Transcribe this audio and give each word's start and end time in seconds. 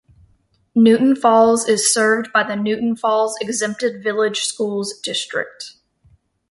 Newton 0.73 1.15
Falls 1.15 1.67
is 1.69 1.93
served 1.93 2.33
by 2.33 2.41
the 2.41 2.55
Newton 2.55 2.95
Falls 2.95 3.35
Exempted 3.39 4.01
Village 4.01 4.39
Schools 4.45 4.99
district. 4.99 5.73